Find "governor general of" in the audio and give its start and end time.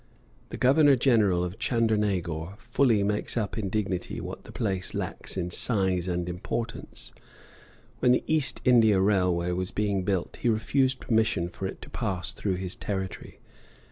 0.57-1.59